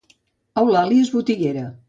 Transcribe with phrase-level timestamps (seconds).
[0.61, 1.69] Eulàlia és botiguera